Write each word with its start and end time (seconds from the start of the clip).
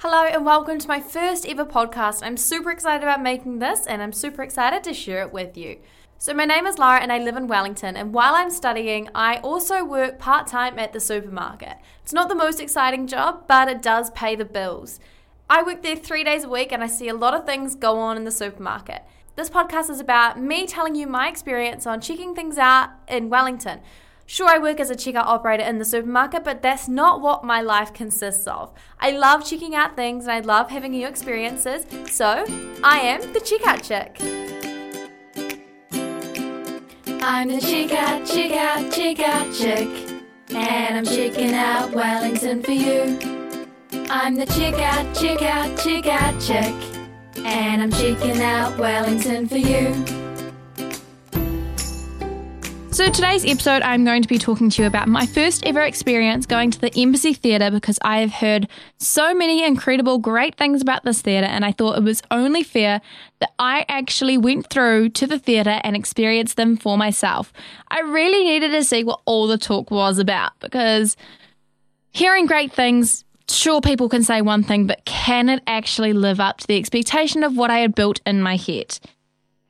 Hello 0.00 0.24
and 0.24 0.44
welcome 0.44 0.78
to 0.78 0.88
my 0.88 1.00
first 1.00 1.48
ever 1.48 1.64
podcast. 1.64 2.22
I'm 2.22 2.36
super 2.36 2.70
excited 2.70 3.02
about 3.02 3.22
making 3.22 3.60
this 3.60 3.86
and 3.86 4.02
I'm 4.02 4.12
super 4.12 4.42
excited 4.42 4.84
to 4.84 4.92
share 4.92 5.22
it 5.22 5.32
with 5.32 5.56
you. 5.56 5.78
So, 6.18 6.34
my 6.34 6.44
name 6.44 6.66
is 6.66 6.78
Lara 6.78 7.00
and 7.00 7.10
I 7.10 7.16
live 7.16 7.34
in 7.34 7.46
Wellington. 7.46 7.96
And 7.96 8.12
while 8.12 8.34
I'm 8.34 8.50
studying, 8.50 9.08
I 9.14 9.36
also 9.38 9.82
work 9.82 10.18
part 10.18 10.48
time 10.48 10.78
at 10.78 10.92
the 10.92 11.00
supermarket. 11.00 11.78
It's 12.02 12.12
not 12.12 12.28
the 12.28 12.34
most 12.34 12.60
exciting 12.60 13.06
job, 13.06 13.44
but 13.48 13.68
it 13.68 13.80
does 13.80 14.10
pay 14.10 14.36
the 14.36 14.44
bills. 14.44 15.00
I 15.48 15.62
work 15.62 15.82
there 15.82 15.96
three 15.96 16.24
days 16.24 16.44
a 16.44 16.48
week 16.50 16.72
and 16.72 16.84
I 16.84 16.88
see 16.88 17.08
a 17.08 17.14
lot 17.14 17.32
of 17.32 17.46
things 17.46 17.74
go 17.74 17.98
on 17.98 18.18
in 18.18 18.24
the 18.24 18.30
supermarket. 18.30 19.02
This 19.34 19.48
podcast 19.48 19.88
is 19.88 19.98
about 19.98 20.38
me 20.38 20.66
telling 20.66 20.94
you 20.94 21.06
my 21.06 21.26
experience 21.26 21.86
on 21.86 22.02
checking 22.02 22.34
things 22.34 22.58
out 22.58 22.90
in 23.08 23.30
Wellington. 23.30 23.80
Sure, 24.28 24.48
I 24.48 24.58
work 24.58 24.80
as 24.80 24.90
a 24.90 24.96
checkout 24.96 25.26
operator 25.26 25.62
in 25.62 25.78
the 25.78 25.84
supermarket, 25.84 26.42
but 26.42 26.60
that's 26.60 26.88
not 26.88 27.20
what 27.20 27.44
my 27.44 27.60
life 27.60 27.94
consists 27.94 28.48
of. 28.48 28.72
I 28.98 29.12
love 29.12 29.46
checking 29.46 29.76
out 29.76 29.94
things 29.94 30.24
and 30.24 30.32
I 30.32 30.40
love 30.40 30.68
having 30.68 30.90
new 30.90 31.06
experiences, 31.06 31.86
so 32.12 32.44
I 32.82 32.98
am 32.98 33.32
the 33.32 33.38
checkout 33.38 33.84
chick. 33.84 34.20
I'm 37.22 37.48
the 37.48 37.58
checkout, 37.58 38.26
checkout, 38.26 38.90
checkout 38.92 39.56
chick, 39.56 40.22
and 40.50 40.96
I'm 40.96 41.04
checking 41.04 41.54
out 41.54 41.92
Wellington 41.92 42.64
for 42.64 42.72
you. 42.72 43.18
I'm 44.10 44.34
the 44.34 44.46
checkout, 44.46 45.14
checkout, 45.14 45.78
checkout 45.78 46.44
chick, 46.44 47.44
and 47.44 47.80
I'm 47.80 47.92
checking 47.92 48.42
out 48.42 48.76
Wellington 48.76 49.48
for 49.48 49.58
you. 49.58 50.25
So, 52.96 53.10
today's 53.10 53.44
episode, 53.44 53.82
I'm 53.82 54.06
going 54.06 54.22
to 54.22 54.28
be 54.28 54.38
talking 54.38 54.70
to 54.70 54.80
you 54.80 54.88
about 54.88 55.06
my 55.06 55.26
first 55.26 55.66
ever 55.66 55.82
experience 55.82 56.46
going 56.46 56.70
to 56.70 56.80
the 56.80 56.90
Embassy 56.98 57.34
Theatre 57.34 57.70
because 57.70 57.98
I 58.00 58.20
have 58.20 58.32
heard 58.32 58.68
so 58.96 59.34
many 59.34 59.62
incredible, 59.66 60.16
great 60.16 60.54
things 60.54 60.80
about 60.80 61.04
this 61.04 61.20
theatre, 61.20 61.46
and 61.46 61.62
I 61.62 61.72
thought 61.72 61.98
it 61.98 62.02
was 62.02 62.22
only 62.30 62.62
fair 62.62 63.02
that 63.40 63.52
I 63.58 63.84
actually 63.90 64.38
went 64.38 64.70
through 64.70 65.10
to 65.10 65.26
the 65.26 65.38
theatre 65.38 65.78
and 65.84 65.94
experienced 65.94 66.56
them 66.56 66.78
for 66.78 66.96
myself. 66.96 67.52
I 67.88 68.00
really 68.00 68.44
needed 68.44 68.70
to 68.70 68.82
see 68.82 69.04
what 69.04 69.20
all 69.26 69.46
the 69.46 69.58
talk 69.58 69.90
was 69.90 70.18
about 70.18 70.58
because 70.60 71.18
hearing 72.12 72.46
great 72.46 72.72
things 72.72 73.26
sure 73.46 73.82
people 73.82 74.08
can 74.08 74.22
say 74.22 74.40
one 74.40 74.62
thing, 74.62 74.86
but 74.86 75.04
can 75.04 75.50
it 75.50 75.62
actually 75.66 76.14
live 76.14 76.40
up 76.40 76.60
to 76.60 76.66
the 76.66 76.78
expectation 76.78 77.44
of 77.44 77.58
what 77.58 77.70
I 77.70 77.80
had 77.80 77.94
built 77.94 78.22
in 78.24 78.40
my 78.40 78.56
head? 78.56 78.98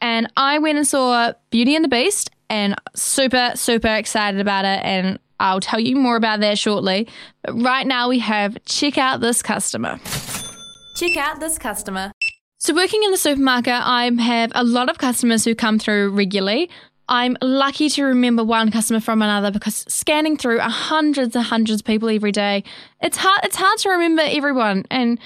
And 0.00 0.30
I 0.36 0.60
went 0.60 0.78
and 0.78 0.86
saw 0.86 1.32
Beauty 1.50 1.74
and 1.74 1.84
the 1.84 1.88
Beast 1.88 2.30
and 2.48 2.75
super, 2.94 3.52
super 3.55 3.94
excited 3.94 4.41
about 4.41 4.64
it. 4.64 4.80
And 4.84 5.19
I'll 5.39 5.61
tell 5.61 5.80
you 5.80 5.97
more 5.97 6.16
about 6.16 6.41
that 6.41 6.58
shortly. 6.58 7.08
But 7.42 7.61
right 7.61 7.86
now 7.86 8.08
we 8.08 8.19
have 8.20 8.56
check 8.64 8.98
out 8.98 9.20
this 9.20 9.42
customer. 9.42 9.98
Check 10.97 11.16
out 11.16 11.41
this 11.41 11.58
customer. 11.58 12.12
So, 12.58 12.75
working 12.75 13.03
in 13.03 13.11
the 13.11 13.19
supermarket, 13.19 13.75
I 13.75 14.11
have 14.19 14.50
a 14.55 14.64
lot 14.64 14.88
of 14.88 14.97
customers 14.97 15.44
who 15.44 15.55
come 15.55 15.78
through 15.78 16.11
regularly. 16.11 16.70
I'm 17.08 17.36
lucky 17.41 17.88
to 17.91 18.03
remember 18.03 18.42
one 18.42 18.70
customer 18.70 18.98
from 18.98 19.22
another 19.22 19.53
because 19.53 19.84
scanning 19.86 20.36
through 20.36 20.58
hundreds 20.58 21.36
and 21.36 21.44
hundreds 21.44 21.83
of 21.83 21.86
people 21.86 22.08
every 22.08 22.33
day, 22.33 22.64
it's 23.00 23.19
hard. 23.19 23.41
It's 23.44 23.56
hard 23.56 23.78
to 23.81 23.91
remember 23.91 24.22
everyone, 24.25 24.84
and 24.91 25.20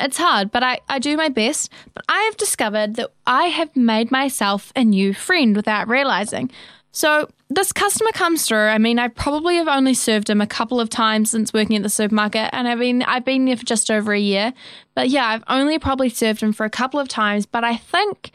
it's 0.00 0.16
hard. 0.16 0.50
But 0.50 0.62
I, 0.62 0.80
I 0.88 0.98
do 0.98 1.16
my 1.16 1.28
best. 1.28 1.70
But 1.94 2.04
I 2.08 2.22
have 2.22 2.36
discovered 2.36 2.96
that 2.96 3.10
I 3.26 3.46
have 3.46 3.74
made 3.76 4.10
myself 4.10 4.72
a 4.76 4.84
new 4.84 5.14
friend 5.14 5.56
without 5.56 5.88
realizing. 5.88 6.50
So 6.92 7.28
this 7.50 7.72
customer 7.72 8.12
comes 8.12 8.46
through. 8.46 8.68
I 8.68 8.78
mean, 8.78 9.00
I 9.00 9.08
probably 9.08 9.56
have 9.56 9.66
only 9.66 9.94
served 9.94 10.30
him 10.30 10.40
a 10.40 10.46
couple 10.46 10.80
of 10.80 10.88
times 10.88 11.30
since 11.30 11.52
working 11.52 11.76
at 11.76 11.82
the 11.82 11.88
supermarket, 11.88 12.50
and 12.52 12.68
I've 12.68 12.78
been 12.78 13.02
I've 13.02 13.24
been 13.24 13.46
there 13.46 13.56
for 13.56 13.64
just 13.64 13.90
over 13.90 14.12
a 14.12 14.18
year. 14.18 14.52
But 14.94 15.08
yeah, 15.08 15.26
I've 15.26 15.44
only 15.48 15.78
probably 15.78 16.08
served 16.08 16.40
him 16.40 16.52
for 16.52 16.64
a 16.64 16.70
couple 16.70 17.00
of 17.00 17.08
times. 17.08 17.46
But 17.46 17.64
I 17.64 17.76
think 17.76 18.30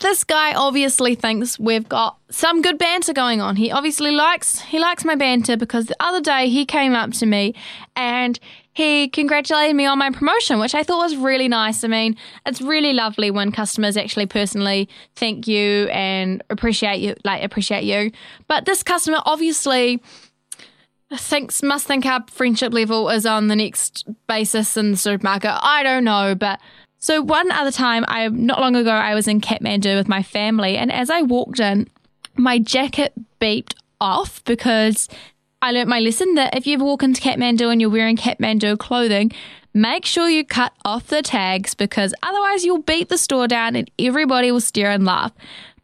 this 0.00 0.24
guy 0.24 0.52
obviously 0.52 1.14
thinks 1.14 1.58
we've 1.58 1.88
got 1.88 2.18
some 2.30 2.60
good 2.60 2.76
banter 2.76 3.12
going 3.12 3.40
on. 3.40 3.56
He 3.56 3.70
obviously 3.70 4.10
likes 4.10 4.60
he 4.60 4.78
likes 4.78 5.04
my 5.04 5.14
banter 5.14 5.56
because 5.56 5.86
the 5.86 5.96
other 6.00 6.20
day 6.20 6.48
he 6.48 6.66
came 6.66 6.92
up 6.92 7.12
to 7.12 7.26
me 7.26 7.54
and 7.94 8.38
he 8.72 9.08
congratulated 9.08 9.76
me 9.76 9.84
on 9.84 9.98
my 9.98 10.10
promotion, 10.10 10.58
which 10.58 10.74
I 10.74 10.82
thought 10.82 11.02
was 11.02 11.16
really 11.16 11.48
nice. 11.48 11.84
I 11.84 11.88
mean, 11.88 12.16
it's 12.46 12.62
really 12.62 12.92
lovely 12.92 13.30
when 13.30 13.52
customers 13.52 13.96
actually 13.96 14.26
personally 14.26 14.88
thank 15.14 15.46
you 15.46 15.88
and 15.88 16.42
appreciate 16.48 17.00
you, 17.00 17.14
like 17.24 17.42
appreciate 17.44 17.84
you. 17.84 18.10
But 18.48 18.64
this 18.64 18.82
customer 18.82 19.18
obviously 19.26 20.02
thinks 21.14 21.62
must 21.62 21.86
think 21.86 22.06
our 22.06 22.24
friendship 22.30 22.72
level 22.72 23.10
is 23.10 23.26
on 23.26 23.48
the 23.48 23.56
next 23.56 24.08
basis 24.26 24.76
in 24.78 24.92
the 24.92 24.96
supermarket. 24.96 25.52
I 25.62 25.82
don't 25.82 26.04
know, 26.04 26.34
but 26.34 26.58
so 26.98 27.20
one 27.20 27.50
other 27.50 27.72
time, 27.72 28.04
I 28.08 28.28
not 28.28 28.60
long 28.60 28.76
ago, 28.76 28.90
I 28.90 29.14
was 29.14 29.28
in 29.28 29.40
Kathmandu 29.40 29.96
with 29.96 30.08
my 30.08 30.22
family, 30.22 30.76
and 30.76 30.90
as 30.90 31.10
I 31.10 31.22
walked 31.22 31.60
in, 31.60 31.88
my 32.36 32.58
jacket 32.58 33.12
beeped 33.40 33.74
off 34.00 34.42
because 34.44 35.08
I 35.62 35.70
learnt 35.70 35.88
my 35.88 36.00
lesson 36.00 36.34
that 36.34 36.56
if 36.56 36.66
you 36.66 36.74
ever 36.74 36.84
walk 36.84 37.04
into 37.04 37.22
Kathmandu 37.22 37.70
and 37.70 37.80
you're 37.80 37.88
wearing 37.88 38.16
Kathmandu 38.16 38.78
clothing, 38.78 39.30
make 39.72 40.04
sure 40.04 40.28
you 40.28 40.44
cut 40.44 40.72
off 40.84 41.06
the 41.06 41.22
tags 41.22 41.74
because 41.74 42.12
otherwise 42.20 42.64
you'll 42.64 42.82
beat 42.82 43.08
the 43.08 43.16
store 43.16 43.46
down 43.46 43.76
and 43.76 43.88
everybody 43.96 44.50
will 44.50 44.60
stare 44.60 44.90
and 44.90 45.04
laugh. 45.04 45.30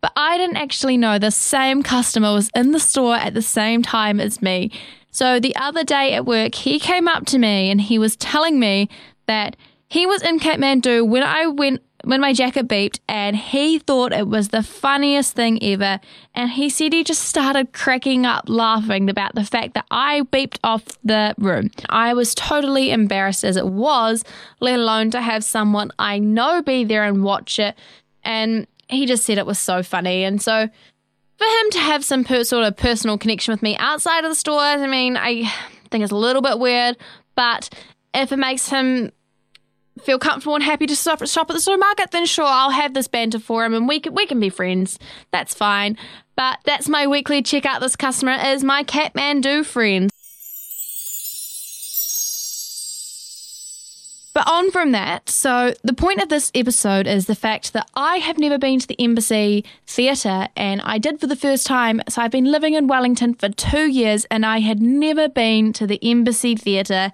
But 0.00 0.10
I 0.16 0.36
didn't 0.36 0.56
actually 0.56 0.96
know 0.96 1.20
the 1.20 1.30
same 1.30 1.84
customer 1.84 2.32
was 2.32 2.50
in 2.56 2.72
the 2.72 2.80
store 2.80 3.14
at 3.14 3.34
the 3.34 3.42
same 3.42 3.84
time 3.84 4.18
as 4.18 4.42
me. 4.42 4.72
So 5.12 5.38
the 5.38 5.54
other 5.54 5.84
day 5.84 6.12
at 6.12 6.26
work, 6.26 6.56
he 6.56 6.80
came 6.80 7.06
up 7.06 7.24
to 7.26 7.38
me 7.38 7.70
and 7.70 7.80
he 7.80 8.00
was 8.00 8.16
telling 8.16 8.58
me 8.58 8.88
that 9.26 9.56
he 9.88 10.06
was 10.06 10.22
in 10.22 10.40
Kathmandu 10.40 11.06
when 11.06 11.22
I 11.22 11.46
went 11.46 11.82
when 12.08 12.22
my 12.22 12.32
jacket 12.32 12.66
beeped 12.66 13.00
and 13.06 13.36
he 13.36 13.78
thought 13.78 14.14
it 14.14 14.26
was 14.26 14.48
the 14.48 14.62
funniest 14.62 15.34
thing 15.34 15.62
ever. 15.62 16.00
And 16.34 16.48
he 16.48 16.70
said 16.70 16.94
he 16.94 17.04
just 17.04 17.24
started 17.24 17.74
cracking 17.74 18.24
up 18.24 18.48
laughing 18.48 19.10
about 19.10 19.34
the 19.34 19.44
fact 19.44 19.74
that 19.74 19.84
I 19.90 20.22
beeped 20.22 20.56
off 20.64 20.84
the 21.04 21.34
room. 21.36 21.70
I 21.90 22.14
was 22.14 22.34
totally 22.34 22.92
embarrassed 22.92 23.44
as 23.44 23.58
it 23.58 23.66
was, 23.66 24.24
let 24.58 24.78
alone 24.78 25.10
to 25.10 25.20
have 25.20 25.44
someone 25.44 25.90
I 25.98 26.18
know 26.18 26.62
be 26.62 26.82
there 26.82 27.04
and 27.04 27.22
watch 27.22 27.58
it. 27.58 27.76
And 28.24 28.66
he 28.88 29.04
just 29.04 29.26
said 29.26 29.36
it 29.36 29.44
was 29.44 29.58
so 29.58 29.82
funny. 29.82 30.24
And 30.24 30.40
so 30.40 30.66
for 31.36 31.44
him 31.44 31.70
to 31.72 31.78
have 31.78 32.06
some 32.06 32.24
per- 32.24 32.44
sort 32.44 32.64
of 32.64 32.74
personal 32.74 33.18
connection 33.18 33.52
with 33.52 33.62
me 33.62 33.76
outside 33.76 34.24
of 34.24 34.30
the 34.30 34.34
stores, 34.34 34.80
I 34.80 34.86
mean, 34.86 35.18
I 35.18 35.42
think 35.90 36.04
it's 36.04 36.12
a 36.12 36.16
little 36.16 36.40
bit 36.40 36.58
weird, 36.58 36.96
but 37.34 37.68
if 38.14 38.32
it 38.32 38.38
makes 38.38 38.70
him 38.70 39.12
feel 40.02 40.18
comfortable 40.18 40.54
and 40.54 40.64
happy 40.64 40.86
to 40.86 40.94
shop, 40.94 41.22
at 41.22 41.28
the 41.48 41.60
supermarket, 41.60 42.10
then 42.10 42.26
sure, 42.26 42.44
I'll 42.44 42.70
have 42.70 42.94
this 42.94 43.08
banter 43.08 43.38
for 43.38 43.64
him 43.64 43.74
and 43.74 43.88
we 43.88 44.00
can, 44.00 44.14
we 44.14 44.26
can 44.26 44.40
be 44.40 44.50
friends. 44.50 44.98
That's 45.30 45.54
fine. 45.54 45.96
But 46.36 46.60
that's 46.64 46.88
my 46.88 47.06
weekly 47.06 47.42
check 47.42 47.66
out 47.66 47.80
this 47.80 47.96
customer 47.96 48.36
is 48.40 48.62
my 48.62 48.84
Kathmandu 48.84 49.64
friend. 49.64 50.10
But 54.38 54.48
on 54.48 54.70
from 54.70 54.92
that, 54.92 55.28
so 55.28 55.74
the 55.82 55.92
point 55.92 56.22
of 56.22 56.28
this 56.28 56.52
episode 56.54 57.08
is 57.08 57.26
the 57.26 57.34
fact 57.34 57.72
that 57.72 57.90
I 57.96 58.18
have 58.18 58.38
never 58.38 58.56
been 58.56 58.78
to 58.78 58.86
the 58.86 58.94
Embassy 59.00 59.64
Theatre 59.84 60.46
and 60.54 60.80
I 60.82 60.98
did 60.98 61.18
for 61.18 61.26
the 61.26 61.34
first 61.34 61.66
time. 61.66 62.00
So 62.08 62.22
I've 62.22 62.30
been 62.30 62.52
living 62.52 62.74
in 62.74 62.86
Wellington 62.86 63.34
for 63.34 63.48
two 63.48 63.90
years 63.90 64.26
and 64.26 64.46
I 64.46 64.60
had 64.60 64.80
never 64.80 65.28
been 65.28 65.72
to 65.72 65.88
the 65.88 65.98
Embassy 66.08 66.54
Theatre 66.54 67.10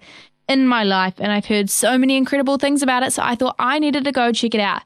in 0.49 0.67
my 0.67 0.85
life 0.85 1.15
and 1.19 1.33
I've 1.33 1.47
heard 1.47 1.71
so 1.71 1.97
many 1.97 2.17
incredible 2.17 2.59
things 2.59 2.83
about 2.83 3.03
it. 3.03 3.13
So 3.13 3.23
I 3.23 3.35
thought 3.35 3.57
I 3.59 3.79
needed 3.79 4.05
to 4.05 4.13
go 4.13 4.33
check 4.33 4.55
it 4.55 4.61
out. 4.61 4.83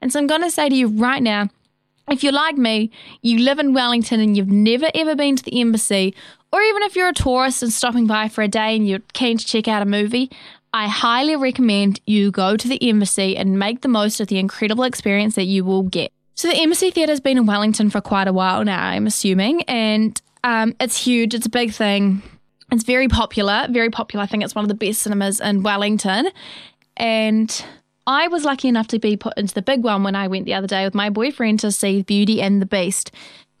And 0.00 0.12
so 0.12 0.18
I'm 0.18 0.26
going 0.26 0.42
to 0.42 0.50
say 0.50 0.68
to 0.68 0.74
you 0.74 0.88
right 0.88 1.22
now 1.22 1.48
if 2.10 2.24
you're 2.24 2.32
like 2.32 2.56
me, 2.56 2.90
you 3.22 3.38
live 3.38 3.58
in 3.60 3.72
Wellington 3.72 4.20
and 4.20 4.36
you've 4.36 4.50
never 4.50 4.90
ever 4.94 5.14
been 5.14 5.36
to 5.36 5.44
the 5.44 5.60
embassy, 5.60 6.14
or 6.52 6.60
even 6.60 6.82
if 6.82 6.96
you're 6.96 7.08
a 7.08 7.14
tourist 7.14 7.62
and 7.62 7.72
stopping 7.72 8.06
by 8.06 8.28
for 8.28 8.42
a 8.42 8.48
day 8.48 8.74
and 8.74 8.88
you're 8.88 8.98
keen 9.12 9.38
to 9.38 9.46
check 9.46 9.68
out 9.68 9.82
a 9.82 9.86
movie, 9.86 10.30
I 10.72 10.88
highly 10.88 11.36
recommend 11.36 12.00
you 12.06 12.30
go 12.30 12.56
to 12.56 12.68
the 12.68 12.88
embassy 12.88 13.36
and 13.36 13.58
make 13.58 13.82
the 13.82 13.88
most 13.88 14.20
of 14.20 14.28
the 14.28 14.38
incredible 14.38 14.84
experience 14.84 15.36
that 15.36 15.44
you 15.44 15.64
will 15.64 15.84
get. 15.84 16.12
So, 16.34 16.48
the 16.48 16.56
Embassy 16.56 16.90
Theatre 16.90 17.12
has 17.12 17.20
been 17.20 17.36
in 17.36 17.46
Wellington 17.46 17.90
for 17.90 18.00
quite 18.00 18.26
a 18.26 18.32
while 18.32 18.64
now, 18.64 18.82
I'm 18.82 19.06
assuming, 19.06 19.62
and 19.64 20.20
um, 20.42 20.74
it's 20.80 20.96
huge. 20.96 21.34
It's 21.34 21.46
a 21.46 21.50
big 21.50 21.72
thing. 21.72 22.22
It's 22.72 22.84
very 22.84 23.08
popular, 23.08 23.66
very 23.70 23.90
popular. 23.90 24.22
I 24.22 24.26
think 24.26 24.44
it's 24.44 24.54
one 24.54 24.64
of 24.64 24.68
the 24.68 24.74
best 24.74 25.02
cinemas 25.02 25.40
in 25.40 25.62
Wellington. 25.62 26.28
And 26.96 27.64
I 28.06 28.28
was 28.28 28.44
lucky 28.44 28.68
enough 28.68 28.88
to 28.88 28.98
be 28.98 29.16
put 29.16 29.36
into 29.36 29.54
the 29.54 29.62
big 29.62 29.82
one 29.82 30.02
when 30.02 30.14
I 30.14 30.28
went 30.28 30.44
the 30.44 30.54
other 30.54 30.66
day 30.66 30.84
with 30.84 30.94
my 30.94 31.10
boyfriend 31.10 31.60
to 31.60 31.72
see 31.72 32.02
Beauty 32.02 32.40
and 32.40 32.60
the 32.60 32.66
Beast. 32.66 33.10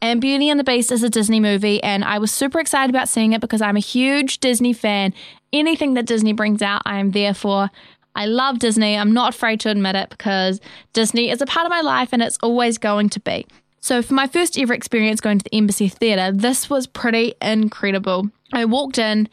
And 0.02 0.20
Beauty 0.20 0.48
and 0.48 0.58
the 0.58 0.64
Beast 0.64 0.90
is 0.90 1.02
a 1.02 1.10
Disney 1.10 1.40
movie, 1.40 1.82
and 1.82 2.04
I 2.04 2.18
was 2.18 2.32
super 2.32 2.58
excited 2.58 2.88
about 2.88 3.08
seeing 3.08 3.32
it 3.32 3.40
because 3.42 3.60
I'm 3.60 3.76
a 3.76 3.80
huge 3.80 4.38
Disney 4.38 4.72
fan. 4.72 5.12
Anything 5.52 5.92
that 5.94 6.06
Disney 6.06 6.32
brings 6.32 6.62
out, 6.62 6.80
I 6.86 7.00
am 7.00 7.10
there 7.10 7.34
for. 7.34 7.70
I 8.16 8.26
love 8.26 8.58
Disney. 8.58 8.96
I'm 8.96 9.12
not 9.12 9.34
afraid 9.34 9.60
to 9.60 9.70
admit 9.70 9.96
it 9.96 10.08
because 10.08 10.60
Disney 10.94 11.30
is 11.30 11.42
a 11.42 11.46
part 11.46 11.66
of 11.66 11.70
my 11.70 11.82
life 11.82 12.10
and 12.12 12.22
it's 12.22 12.38
always 12.42 12.78
going 12.78 13.10
to 13.10 13.20
be. 13.20 13.46
So, 13.80 14.02
for 14.02 14.14
my 14.14 14.26
first 14.26 14.58
ever 14.58 14.74
experience 14.74 15.20
going 15.20 15.38
to 15.38 15.44
the 15.44 15.54
Embassy 15.54 15.88
Theatre, 15.88 16.32
this 16.32 16.68
was 16.70 16.86
pretty 16.86 17.34
incredible. 17.40 18.30
I 18.52 18.64
walked 18.64 18.98
in 18.98 19.28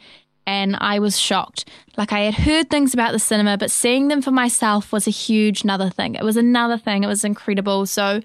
and 0.46 0.76
I 0.80 0.98
was 0.98 1.18
shocked. 1.18 1.68
Like 1.96 2.12
I 2.12 2.20
had 2.20 2.34
heard 2.34 2.70
things 2.70 2.94
about 2.94 3.12
the 3.12 3.18
cinema, 3.18 3.58
but 3.58 3.70
seeing 3.70 4.08
them 4.08 4.22
for 4.22 4.30
myself 4.30 4.92
was 4.92 5.06
a 5.06 5.10
huge 5.10 5.62
another 5.62 5.90
thing. 5.90 6.14
It 6.14 6.24
was 6.24 6.36
another 6.36 6.78
thing. 6.78 7.04
It 7.04 7.08
was 7.08 7.24
incredible. 7.24 7.84
So 7.86 8.22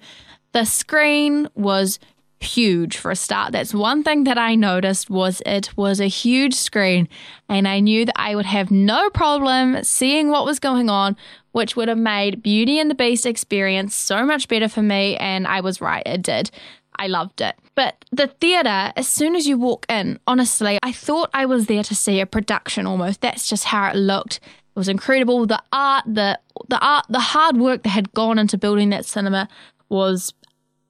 the 0.52 0.64
screen 0.64 1.48
was 1.54 1.98
huge 2.40 2.96
for 2.96 3.10
a 3.10 3.16
start. 3.16 3.52
That's 3.52 3.74
one 3.74 4.02
thing 4.02 4.24
that 4.24 4.38
I 4.38 4.54
noticed 4.54 5.10
was 5.10 5.42
it 5.44 5.76
was 5.76 6.00
a 6.00 6.06
huge 6.06 6.54
screen 6.54 7.08
and 7.48 7.66
I 7.66 7.80
knew 7.80 8.04
that 8.04 8.18
I 8.18 8.34
would 8.34 8.46
have 8.46 8.70
no 8.70 9.10
problem 9.10 9.82
seeing 9.82 10.30
what 10.30 10.44
was 10.44 10.58
going 10.58 10.88
on, 10.88 11.16
which 11.52 11.76
would 11.76 11.88
have 11.88 11.98
made 11.98 12.42
Beauty 12.42 12.78
and 12.78 12.90
the 12.90 12.94
Beast 12.94 13.26
experience 13.26 13.94
so 13.94 14.24
much 14.24 14.48
better 14.48 14.68
for 14.68 14.82
me 14.82 15.16
and 15.16 15.46
I 15.46 15.60
was 15.60 15.80
right, 15.80 16.02
it 16.06 16.22
did. 16.22 16.50
I 16.96 17.06
loved 17.06 17.40
it. 17.40 17.56
But 17.74 18.04
the 18.12 18.28
theatre, 18.28 18.92
as 18.96 19.08
soon 19.08 19.34
as 19.34 19.46
you 19.46 19.58
walk 19.58 19.86
in, 19.88 20.18
honestly, 20.26 20.78
I 20.82 20.92
thought 20.92 21.30
I 21.34 21.46
was 21.46 21.66
there 21.66 21.82
to 21.84 21.94
see 21.94 22.20
a 22.20 22.26
production 22.26 22.86
almost. 22.86 23.20
That's 23.20 23.48
just 23.48 23.64
how 23.64 23.90
it 23.90 23.96
looked. 23.96 24.36
It 24.36 24.78
was 24.78 24.88
incredible. 24.88 25.46
The 25.46 25.62
art, 25.72 26.04
the 26.06 26.38
the 26.68 26.78
art, 26.78 27.06
the 27.08 27.20
hard 27.20 27.56
work 27.56 27.82
that 27.82 27.90
had 27.90 28.12
gone 28.12 28.38
into 28.38 28.58
building 28.58 28.90
that 28.90 29.06
cinema 29.06 29.48
was 29.88 30.32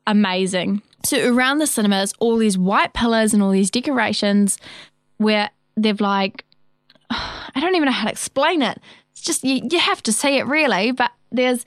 amazing. 0.07 0.83
So 1.05 1.33
around 1.33 1.59
the 1.59 1.67
cinema 1.67 2.03
is 2.03 2.15
all 2.19 2.37
these 2.39 2.57
white 2.57 2.95
pillars 2.95 3.35
and 3.35 3.43
all 3.43 3.51
these 3.51 3.71
decorations 3.71 4.59
where 5.19 5.51
they've 5.77 6.01
like 6.01 6.45
I 7.11 7.61
don't 7.61 7.75
even 7.75 7.87
know 7.87 7.93
how 7.93 8.07
to 8.07 8.13
explain 8.13 8.63
it. 8.63 8.81
It's 9.13 9.21
just 9.21 9.45
you, 9.45 9.67
you 9.71 9.79
have 9.79 10.03
to 10.05 10.13
see 10.13 10.39
it 10.39 10.47
really, 10.47 10.93
but 10.93 11.13
there's 11.31 11.65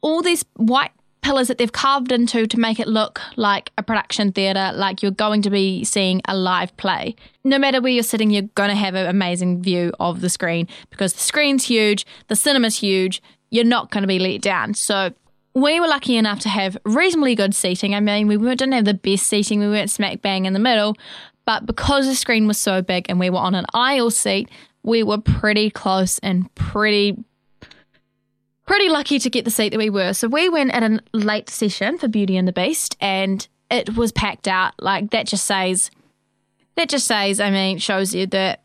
all 0.00 0.22
these 0.22 0.44
white 0.56 0.92
pillars 1.26 1.48
that 1.48 1.58
they've 1.58 1.72
carved 1.72 2.12
into 2.12 2.46
to 2.46 2.56
make 2.56 2.78
it 2.78 2.86
look 2.86 3.20
like 3.34 3.72
a 3.76 3.82
production 3.82 4.30
theatre, 4.30 4.70
like 4.76 5.02
you're 5.02 5.10
going 5.10 5.42
to 5.42 5.50
be 5.50 5.82
seeing 5.82 6.22
a 6.28 6.36
live 6.36 6.74
play. 6.76 7.16
No 7.42 7.58
matter 7.58 7.80
where 7.80 7.90
you're 7.90 8.04
sitting, 8.04 8.30
you're 8.30 8.42
going 8.54 8.68
to 8.68 8.76
have 8.76 8.94
an 8.94 9.08
amazing 9.08 9.60
view 9.60 9.92
of 9.98 10.20
the 10.20 10.30
screen 10.30 10.68
because 10.88 11.14
the 11.14 11.18
screen's 11.18 11.64
huge, 11.64 12.06
the 12.28 12.36
cinema's 12.36 12.76
huge, 12.76 13.20
you're 13.50 13.64
not 13.64 13.90
going 13.90 14.02
to 14.02 14.06
be 14.06 14.20
let 14.20 14.40
down. 14.40 14.74
So 14.74 15.12
we 15.52 15.80
were 15.80 15.88
lucky 15.88 16.16
enough 16.16 16.38
to 16.40 16.48
have 16.48 16.78
reasonably 16.84 17.34
good 17.34 17.56
seating. 17.56 17.96
I 17.96 17.98
mean, 17.98 18.28
we 18.28 18.36
didn't 18.36 18.74
have 18.74 18.84
the 18.84 18.94
best 18.94 19.26
seating, 19.26 19.58
we 19.58 19.66
weren't 19.66 19.90
smack 19.90 20.22
bang 20.22 20.46
in 20.46 20.52
the 20.52 20.60
middle, 20.60 20.96
but 21.44 21.66
because 21.66 22.06
the 22.06 22.14
screen 22.14 22.46
was 22.46 22.56
so 22.56 22.82
big 22.82 23.06
and 23.08 23.18
we 23.18 23.30
were 23.30 23.38
on 23.38 23.56
an 23.56 23.66
aisle 23.74 24.12
seat, 24.12 24.48
we 24.84 25.02
were 25.02 25.18
pretty 25.18 25.70
close 25.70 26.20
and 26.20 26.54
pretty 26.54 27.16
pretty 28.66 28.88
lucky 28.88 29.18
to 29.18 29.30
get 29.30 29.44
the 29.44 29.50
seat 29.50 29.70
that 29.70 29.78
we 29.78 29.90
were. 29.90 30.12
So 30.12 30.28
we 30.28 30.48
went 30.48 30.72
at 30.72 30.82
a 30.82 31.00
late 31.12 31.48
session 31.48 31.98
for 31.98 32.08
Beauty 32.08 32.36
and 32.36 32.46
the 32.46 32.52
Beast 32.52 32.96
and 33.00 33.46
it 33.70 33.96
was 33.96 34.12
packed 34.12 34.48
out. 34.48 34.74
Like 34.80 35.10
that 35.10 35.26
just 35.26 35.46
says 35.46 35.90
that 36.76 36.88
just 36.88 37.06
says, 37.06 37.40
I 37.40 37.50
mean, 37.50 37.78
shows 37.78 38.14
you 38.14 38.26
that 38.28 38.62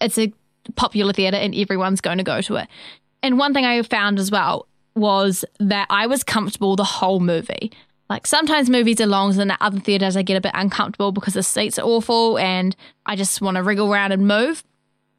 it's 0.00 0.18
a 0.18 0.32
popular 0.74 1.12
theatre 1.12 1.36
and 1.36 1.54
everyone's 1.54 2.00
going 2.00 2.18
to 2.18 2.24
go 2.24 2.40
to 2.42 2.56
it. 2.56 2.68
And 3.22 3.38
one 3.38 3.54
thing 3.54 3.64
I 3.64 3.80
found 3.82 4.18
as 4.18 4.30
well 4.30 4.66
was 4.94 5.44
that 5.60 5.86
I 5.90 6.06
was 6.06 6.24
comfortable 6.24 6.74
the 6.76 6.84
whole 6.84 7.20
movie. 7.20 7.72
Like 8.08 8.26
sometimes 8.26 8.70
movies 8.70 9.00
are 9.00 9.06
long, 9.06 9.38
and 9.38 9.52
at 9.52 9.58
other 9.60 9.80
theatres 9.80 10.16
I 10.16 10.22
get 10.22 10.36
a 10.36 10.40
bit 10.40 10.52
uncomfortable 10.54 11.12
because 11.12 11.34
the 11.34 11.42
seats 11.42 11.78
are 11.78 11.82
awful 11.82 12.38
and 12.38 12.74
I 13.04 13.16
just 13.16 13.40
want 13.40 13.56
to 13.56 13.62
wriggle 13.62 13.92
around 13.92 14.12
and 14.12 14.26
move. 14.26 14.64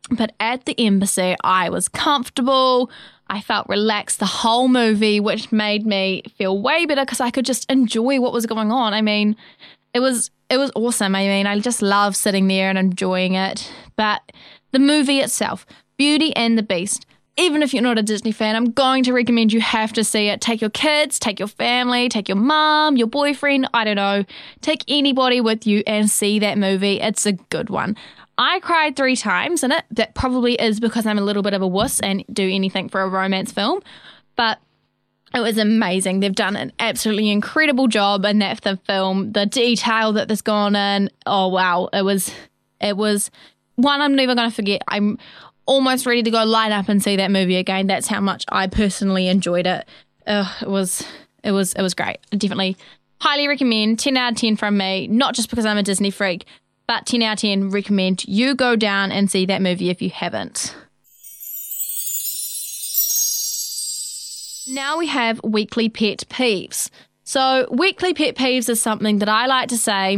But 0.10 0.34
at 0.40 0.66
the 0.66 0.80
embassy, 0.80 1.36
I 1.44 1.70
was 1.70 1.90
comfortable. 1.90 2.90
I 3.30 3.42
felt 3.42 3.68
relaxed 3.68 4.20
the 4.20 4.26
whole 4.26 4.68
movie, 4.68 5.20
which 5.20 5.52
made 5.52 5.86
me 5.86 6.24
feel 6.38 6.62
way 6.62 6.86
better 6.86 7.04
because 7.04 7.20
I 7.22 7.32
could 7.32 7.46
just 7.46 7.70
enjoy 7.70 8.20
what 8.20 8.34
was 8.34 8.46
going 8.46 8.72
on. 8.72 8.94
I 8.94 9.02
mean, 9.02 9.36
it 9.94 10.00
was 10.00 10.32
it 10.50 10.58
was 10.58 10.72
awesome. 10.76 11.16
I 11.16 11.28
mean, 11.28 11.46
I 11.46 11.60
just 11.60 11.82
love 11.82 12.16
sitting 12.16 12.48
there 12.48 12.70
and 12.70 12.78
enjoying 12.78 13.34
it. 13.34 13.72
But 13.96 14.22
the 14.72 14.80
movie 14.80 15.20
itself, 15.20 15.66
Beauty 15.98 16.36
and 16.36 16.58
the 16.58 16.64
Beast, 16.64 17.06
even 17.38 17.62
if 17.62 17.74
you're 17.74 17.84
not 17.84 18.00
a 18.00 18.04
Disney 18.04 18.32
fan, 18.32 18.56
I'm 18.56 18.72
going 18.72 19.04
to 19.04 19.14
recommend 19.14 19.54
you 19.54 19.62
have 19.62 19.94
to 19.94 20.04
see 20.04 20.28
it. 20.28 20.42
Take 20.42 20.60
your 20.60 20.72
kids, 20.72 21.20
take 21.20 21.38
your 21.38 21.48
family, 21.48 22.10
take 22.10 22.28
your 22.28 22.38
mom, 22.38 22.98
your 22.98 23.08
boyfriend, 23.08 23.70
I 23.74 23.84
don't 23.84 23.96
know. 23.96 24.26
Take 24.62 24.84
anybody 24.88 25.40
with 25.40 25.68
you 25.68 25.84
and 25.86 26.10
see 26.10 26.40
that 26.40 26.58
movie. 26.58 27.00
It's 27.00 27.26
a 27.26 27.34
good 27.34 27.70
one. 27.70 27.96
I 28.38 28.60
cried 28.60 28.96
three 28.96 29.16
times 29.16 29.64
in 29.64 29.72
it. 29.72 29.84
That 29.92 30.14
probably 30.14 30.56
is 30.56 30.80
because 30.80 31.06
I'm 31.06 31.18
a 31.18 31.24
little 31.24 31.44
bit 31.44 31.54
of 31.54 31.62
a 31.62 31.68
wuss 31.68 32.00
and 32.00 32.24
do 32.32 32.48
anything 32.48 32.90
for 32.90 33.02
a 33.02 33.10
romance 33.10 33.52
film. 33.52 33.82
But 34.36 34.60
it 35.34 35.40
was 35.40 35.58
amazing. 35.58 36.20
They've 36.20 36.34
done 36.34 36.56
an 36.56 36.72
absolutely 36.80 37.30
incredible 37.30 37.88
job 37.88 38.26
in 38.26 38.40
that 38.40 38.62
film. 38.86 39.32
The 39.32 39.46
detail 39.46 40.14
that 40.14 40.28
there's 40.28 40.42
gone 40.42 40.76
in. 40.76 41.10
Oh 41.26 41.48
wow. 41.48 41.90
It 41.92 42.04
was 42.04 42.32
it 42.80 42.96
was 42.96 43.32
one 43.76 44.02
I'm 44.02 44.16
never 44.16 44.36
gonna 44.36 44.52
forget. 44.52 44.84
I'm 44.88 45.18
almost 45.66 46.06
ready 46.06 46.24
to 46.24 46.32
go 46.32 46.44
line 46.44 46.72
up 46.72 46.90
and 46.90 47.04
see 47.04 47.16
that 47.18 47.32
movie 47.32 47.58
again. 47.58 47.88
That's 47.88 48.08
how 48.08 48.22
much 48.22 48.46
I 48.50 48.68
personally 48.68 49.28
enjoyed 49.28 49.68
it. 49.68 49.88
It 50.26 50.68
was 50.68 51.06
it 51.44 51.52
was 51.52 51.74
it 51.74 51.82
was 51.82 51.94
great. 51.94 52.20
definitely 52.32 52.78
highly 53.20 53.48
recommend. 53.48 54.00
Ten 54.00 54.16
out 54.16 54.34
of 54.34 54.38
ten 54.38 54.56
from 54.56 54.78
me. 54.78 55.08
Not 55.08 55.34
just 55.34 55.50
because 55.50 55.66
I'm 55.66 55.78
a 55.78 55.84
Disney 55.84 56.12
freak, 56.12 56.46
but 56.88 57.06
10 57.06 57.22
out 57.22 57.34
of 57.34 57.40
10 57.40 57.70
recommend 57.70 58.26
you 58.28 58.56
go 58.56 58.76
down 58.76 59.12
and 59.12 59.30
see 59.30 59.46
that 59.46 59.62
movie 59.62 59.90
if 59.90 60.02
you 60.02 60.10
haven't. 60.10 60.76
Now 64.70 64.98
we 64.98 65.08
have 65.08 65.40
weekly 65.44 65.88
pet 65.90 66.24
peeves. 66.30 66.90
So, 67.24 67.68
weekly 67.72 68.14
pet 68.14 68.36
peeves 68.36 68.70
is 68.70 68.82
something 68.82 69.20
that 69.20 69.30
I 69.30 69.48
like 69.48 69.70
to 69.70 69.78
say 69.78 70.18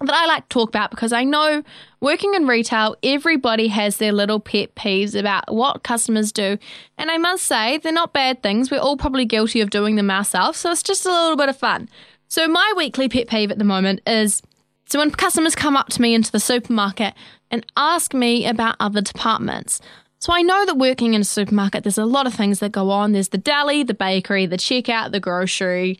that 0.00 0.14
I 0.14 0.26
like 0.26 0.48
to 0.48 0.52
talk 0.52 0.68
about 0.68 0.90
because 0.90 1.12
I 1.12 1.24
know 1.24 1.62
working 2.00 2.34
in 2.34 2.46
retail, 2.46 2.96
everybody 3.02 3.68
has 3.68 3.96
their 3.96 4.12
little 4.12 4.40
pet 4.40 4.74
peeves 4.74 5.18
about 5.18 5.54
what 5.54 5.84
customers 5.84 6.32
do. 6.32 6.58
And 6.98 7.10
I 7.10 7.18
must 7.18 7.44
say, 7.44 7.78
they're 7.78 7.92
not 7.92 8.12
bad 8.12 8.42
things. 8.42 8.70
We're 8.70 8.80
all 8.80 8.96
probably 8.96 9.24
guilty 9.24 9.60
of 9.60 9.70
doing 9.70 9.96
them 9.96 10.10
ourselves. 10.10 10.58
So, 10.58 10.70
it's 10.70 10.82
just 10.82 11.06
a 11.06 11.10
little 11.10 11.36
bit 11.36 11.48
of 11.48 11.56
fun. 11.56 11.88
So, 12.28 12.48
my 12.48 12.72
weekly 12.76 13.08
pet 13.08 13.28
peeve 13.28 13.50
at 13.50 13.58
the 13.58 13.64
moment 13.64 14.00
is 14.06 14.42
so 14.88 15.00
when 15.00 15.10
customers 15.10 15.54
come 15.54 15.76
up 15.76 15.88
to 15.90 16.02
me 16.02 16.14
into 16.14 16.30
the 16.30 16.40
supermarket 16.40 17.14
and 17.50 17.66
ask 17.76 18.14
me 18.14 18.46
about 18.46 18.76
other 18.78 19.00
departments, 19.00 19.80
so 20.18 20.32
I 20.32 20.42
know 20.42 20.64
that 20.64 20.76
working 20.76 21.14
in 21.14 21.20
a 21.20 21.24
supermarket, 21.24 21.84
there's 21.84 21.98
a 21.98 22.06
lot 22.06 22.26
of 22.26 22.34
things 22.34 22.60
that 22.60 22.72
go 22.72 22.90
on. 22.90 23.12
There's 23.12 23.28
the 23.28 23.38
deli, 23.38 23.82
the 23.82 23.94
bakery, 23.94 24.46
the 24.46 24.56
checkout, 24.56 25.12
the 25.12 25.20
grocery. 25.20 25.98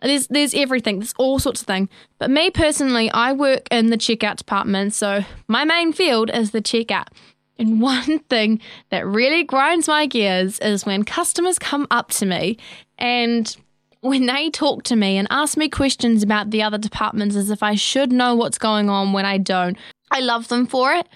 There's 0.00 0.28
there's 0.28 0.54
everything. 0.54 1.00
There's 1.00 1.14
all 1.18 1.38
sorts 1.38 1.60
of 1.60 1.66
things. 1.66 1.88
But 2.18 2.30
me 2.30 2.50
personally, 2.50 3.10
I 3.10 3.32
work 3.32 3.68
in 3.70 3.90
the 3.90 3.98
checkout 3.98 4.36
department, 4.36 4.94
so 4.94 5.24
my 5.48 5.64
main 5.64 5.92
field 5.92 6.30
is 6.32 6.52
the 6.52 6.62
checkout. 6.62 7.08
And 7.58 7.80
one 7.80 8.20
thing 8.20 8.60
that 8.90 9.06
really 9.06 9.44
grinds 9.44 9.88
my 9.88 10.06
gears 10.06 10.58
is 10.60 10.86
when 10.86 11.02
customers 11.02 11.58
come 11.58 11.86
up 11.90 12.10
to 12.12 12.26
me 12.26 12.56
and 12.98 13.54
when 14.00 14.26
they 14.26 14.50
talk 14.50 14.82
to 14.84 14.96
me 14.96 15.16
and 15.16 15.26
ask 15.30 15.56
me 15.56 15.68
questions 15.68 16.22
about 16.22 16.50
the 16.50 16.62
other 16.62 16.78
departments 16.78 17.36
as 17.36 17.50
if 17.50 17.62
I 17.62 17.74
should 17.74 18.12
know 18.12 18.34
what's 18.34 18.58
going 18.58 18.88
on 18.88 19.12
when 19.12 19.24
I 19.24 19.38
don't, 19.38 19.76
I 20.10 20.20
love 20.20 20.48
them 20.48 20.66
for 20.66 20.92
it. 20.92 21.08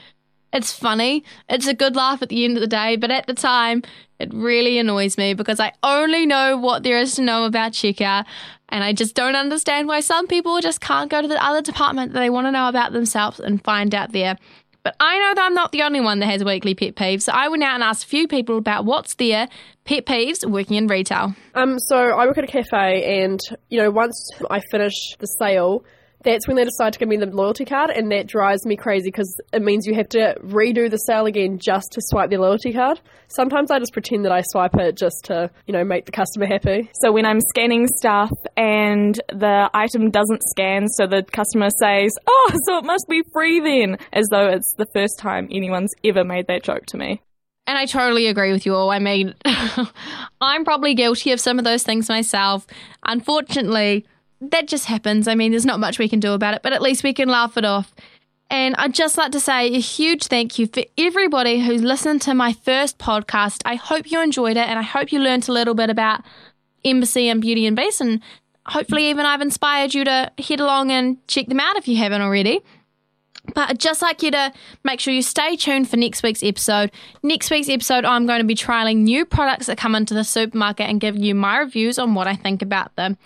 It's 0.52 0.72
funny. 0.72 1.24
It's 1.48 1.66
a 1.66 1.74
good 1.74 1.96
laugh 1.96 2.20
at 2.20 2.28
the 2.28 2.44
end 2.44 2.56
of 2.56 2.60
the 2.60 2.66
day, 2.66 2.96
but 2.96 3.10
at 3.10 3.26
the 3.26 3.34
time, 3.34 3.82
it 4.18 4.32
really 4.34 4.78
annoys 4.78 5.16
me 5.16 5.32
because 5.32 5.58
I 5.58 5.72
only 5.82 6.26
know 6.26 6.58
what 6.58 6.82
there 6.82 6.98
is 6.98 7.14
to 7.14 7.22
know 7.22 7.44
about 7.46 7.72
checkout, 7.72 8.26
and 8.68 8.84
I 8.84 8.92
just 8.92 9.14
don't 9.14 9.34
understand 9.34 9.88
why 9.88 10.00
some 10.00 10.26
people 10.26 10.60
just 10.60 10.80
can't 10.80 11.10
go 11.10 11.22
to 11.22 11.28
the 11.28 11.42
other 11.42 11.62
department 11.62 12.12
that 12.12 12.20
they 12.20 12.30
want 12.30 12.46
to 12.46 12.52
know 12.52 12.68
about 12.68 12.92
themselves 12.92 13.40
and 13.40 13.64
find 13.64 13.94
out 13.94 14.12
there. 14.12 14.36
But 14.82 14.96
I 14.98 15.18
know 15.18 15.34
that 15.34 15.42
I'm 15.42 15.54
not 15.54 15.70
the 15.70 15.82
only 15.82 16.00
one 16.00 16.18
that 16.18 16.26
has 16.26 16.42
weekly 16.44 16.74
pet 16.74 16.96
peeves, 16.96 17.22
so 17.22 17.32
I 17.32 17.48
went 17.48 17.62
out 17.62 17.74
and 17.74 17.84
asked 17.84 18.04
a 18.04 18.08
few 18.08 18.26
people 18.26 18.58
about 18.58 18.84
what's 18.84 19.14
their 19.14 19.48
pet 19.84 20.06
peeves 20.06 20.48
working 20.48 20.76
in 20.76 20.88
retail. 20.88 21.34
Um, 21.54 21.78
so 21.78 21.96
I 21.96 22.26
work 22.26 22.38
at 22.38 22.44
a 22.44 22.48
cafe, 22.48 23.22
and 23.22 23.38
you 23.68 23.80
know, 23.80 23.90
once 23.90 24.30
I 24.50 24.60
finish 24.70 24.94
the 25.18 25.26
sale, 25.26 25.84
that's 26.24 26.46
when 26.46 26.56
they 26.56 26.64
decide 26.64 26.92
to 26.94 26.98
give 26.98 27.08
me 27.08 27.16
the 27.16 27.26
loyalty 27.26 27.64
card, 27.64 27.90
and 27.90 28.10
that 28.12 28.26
drives 28.26 28.64
me 28.64 28.76
crazy 28.76 29.08
because 29.08 29.40
it 29.52 29.62
means 29.62 29.86
you 29.86 29.94
have 29.94 30.08
to 30.10 30.36
redo 30.40 30.90
the 30.90 30.96
sale 30.96 31.26
again 31.26 31.58
just 31.58 31.92
to 31.92 32.00
swipe 32.02 32.30
their 32.30 32.38
loyalty 32.38 32.72
card. 32.72 33.00
Sometimes 33.28 33.70
I 33.70 33.78
just 33.78 33.92
pretend 33.92 34.24
that 34.24 34.32
I 34.32 34.42
swipe 34.42 34.74
it 34.76 34.96
just 34.96 35.24
to, 35.24 35.50
you 35.66 35.72
know, 35.72 35.84
make 35.84 36.06
the 36.06 36.12
customer 36.12 36.46
happy. 36.46 36.90
So 37.00 37.12
when 37.12 37.26
I'm 37.26 37.40
scanning 37.40 37.86
stuff 37.86 38.30
and 38.56 39.18
the 39.28 39.70
item 39.74 40.10
doesn't 40.10 40.42
scan, 40.50 40.88
so 40.88 41.06
the 41.06 41.22
customer 41.22 41.70
says, 41.70 42.12
"Oh, 42.26 42.50
so 42.66 42.78
it 42.78 42.84
must 42.84 43.06
be 43.08 43.22
free 43.32 43.60
then," 43.60 43.98
as 44.12 44.26
though 44.30 44.48
it's 44.48 44.74
the 44.76 44.86
first 44.92 45.18
time 45.18 45.48
anyone's 45.50 45.92
ever 46.04 46.24
made 46.24 46.46
that 46.48 46.62
joke 46.62 46.86
to 46.86 46.96
me. 46.96 47.22
And 47.66 47.78
I 47.78 47.86
totally 47.86 48.26
agree 48.26 48.52
with 48.52 48.66
you 48.66 48.74
all. 48.74 48.90
I 48.90 48.98
mean, 48.98 49.34
I'm 50.40 50.64
probably 50.64 50.94
guilty 50.94 51.30
of 51.30 51.40
some 51.40 51.58
of 51.58 51.64
those 51.64 51.84
things 51.84 52.08
myself. 52.08 52.66
Unfortunately, 53.04 54.04
that 54.50 54.66
just 54.66 54.86
happens. 54.86 55.28
I 55.28 55.34
mean, 55.34 55.52
there's 55.52 55.66
not 55.66 55.80
much 55.80 55.98
we 55.98 56.08
can 56.08 56.20
do 56.20 56.32
about 56.32 56.54
it, 56.54 56.62
but 56.62 56.72
at 56.72 56.82
least 56.82 57.04
we 57.04 57.12
can 57.12 57.28
laugh 57.28 57.56
it 57.56 57.64
off. 57.64 57.94
And 58.50 58.74
I'd 58.76 58.92
just 58.92 59.16
like 59.16 59.32
to 59.32 59.40
say 59.40 59.68
a 59.74 59.80
huge 59.80 60.26
thank 60.26 60.58
you 60.58 60.66
for 60.66 60.82
everybody 60.98 61.60
who's 61.64 61.82
listened 61.82 62.20
to 62.22 62.34
my 62.34 62.52
first 62.52 62.98
podcast. 62.98 63.62
I 63.64 63.76
hope 63.76 64.10
you 64.10 64.20
enjoyed 64.20 64.58
it 64.58 64.68
and 64.68 64.78
I 64.78 64.82
hope 64.82 65.10
you 65.10 65.20
learned 65.20 65.48
a 65.48 65.52
little 65.52 65.74
bit 65.74 65.88
about 65.88 66.20
Embassy 66.84 67.28
and 67.28 67.40
Beauty 67.40 67.66
and 67.66 67.74
Beast. 67.74 68.02
And 68.02 68.20
hopefully, 68.66 69.08
even 69.08 69.24
I've 69.24 69.40
inspired 69.40 69.94
you 69.94 70.04
to 70.04 70.30
head 70.38 70.60
along 70.60 70.90
and 70.90 71.26
check 71.28 71.46
them 71.46 71.60
out 71.60 71.76
if 71.76 71.88
you 71.88 71.96
haven't 71.96 72.20
already. 72.20 72.60
But 73.54 73.70
I'd 73.70 73.80
just 73.80 74.02
like 74.02 74.22
you 74.22 74.30
to 74.32 74.52
make 74.84 75.00
sure 75.00 75.14
you 75.14 75.22
stay 75.22 75.56
tuned 75.56 75.88
for 75.88 75.96
next 75.96 76.22
week's 76.22 76.42
episode. 76.42 76.92
Next 77.22 77.50
week's 77.50 77.68
episode, 77.68 78.04
I'm 78.04 78.26
going 78.26 78.40
to 78.40 78.46
be 78.46 78.54
trialing 78.54 78.98
new 78.98 79.24
products 79.24 79.66
that 79.66 79.78
come 79.78 79.94
into 79.94 80.14
the 80.14 80.24
supermarket 80.24 80.88
and 80.88 81.00
giving 81.00 81.22
you 81.22 81.34
my 81.34 81.58
reviews 81.58 81.98
on 81.98 82.14
what 82.14 82.26
I 82.26 82.36
think 82.36 82.60
about 82.60 82.94
them. 82.96 83.16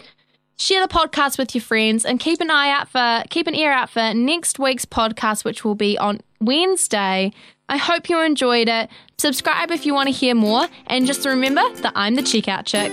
Share 0.59 0.87
the 0.87 0.93
podcast 0.93 1.37
with 1.37 1.55
your 1.55 1.61
friends 1.61 2.07
and 2.07 2.19
keep 2.19 2.41
an 2.41 2.51
eye 2.51 2.71
out 2.71 2.89
for 2.89 3.25
keep 3.29 3.47
an 3.47 3.55
ear 3.55 3.71
out 3.71 3.91
for 3.91 4.15
next 4.15 4.59
week's 4.59 4.87
podcast, 4.87 5.45
which 5.45 5.67
will 5.67 5.75
be 5.75 5.99
on 5.99 6.23
Wednesday. 6.41 7.33
I 7.69 7.77
hope 7.77 8.09
you 8.09 8.23
enjoyed 8.23 8.67
it. 8.69 8.89
Subscribe 9.19 9.71
if 9.71 9.85
you 9.85 9.93
want 9.93 10.07
to 10.07 10.15
hear 10.15 10.35
more, 10.35 10.67
and 10.87 11.07
just 11.07 11.27
remember 11.27 11.63
that 11.83 11.93
I'm 11.95 12.15
the 12.15 12.23
checkout 12.23 12.65
chick. 12.65 12.91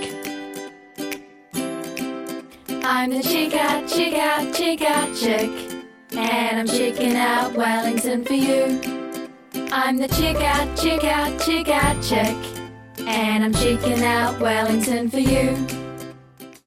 I'm 2.84 3.12
the 3.12 3.22
checkout, 3.22 3.88
checkout, 3.90 4.54
checkout 4.54 5.18
chick. 5.18 5.86
And 6.12 6.60
I'm 6.60 6.68
checking 6.68 7.16
out 7.16 7.54
Wellington 7.54 8.26
for 8.26 8.34
you. 8.34 8.82
I'm 9.72 9.98
the 9.98 10.08
checkout, 10.08 10.78
checkout 10.78 11.44
chick. 11.46 11.70
Out 11.70 12.04
chick, 12.04 13.08
and 13.08 13.46
I'm 13.46 13.54
checking 13.54 14.04
out 14.04 14.38
Wellington 14.42 15.10
for 15.10 15.20
you. 15.20 15.83